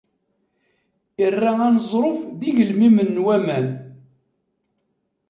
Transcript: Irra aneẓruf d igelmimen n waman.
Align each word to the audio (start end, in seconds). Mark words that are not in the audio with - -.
Irra 1.25 1.51
aneẓruf 1.67 2.19
d 2.39 2.41
igelmimen 2.49 3.09
n 3.15 3.23
waman. 3.25 3.67